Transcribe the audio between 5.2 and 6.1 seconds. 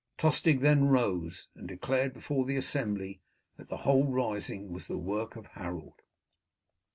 of Harold.